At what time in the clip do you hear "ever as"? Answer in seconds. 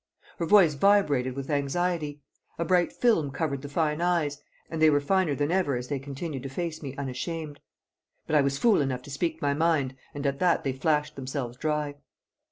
5.51-5.89